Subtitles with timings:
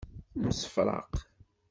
[0.39, 1.11] Nemsefraq.